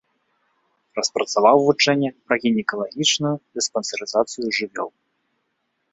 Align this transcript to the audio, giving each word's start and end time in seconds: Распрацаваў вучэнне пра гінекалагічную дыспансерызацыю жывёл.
Распрацаваў 0.99 1.57
вучэнне 1.67 2.09
пра 2.31 2.35
гінекалагічную 2.45 3.35
дыспансерызацыю 3.59 4.45
жывёл. 4.61 4.89